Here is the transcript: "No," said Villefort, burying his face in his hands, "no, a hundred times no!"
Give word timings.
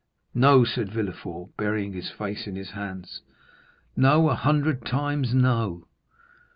"No," 0.33 0.63
said 0.63 0.91
Villefort, 0.91 1.55
burying 1.57 1.93
his 1.93 2.09
face 2.09 2.47
in 2.47 2.55
his 2.55 2.71
hands, 2.71 3.21
"no, 3.95 4.29
a 4.31 4.35
hundred 4.35 4.83
times 4.83 5.35
no!" 5.35 5.85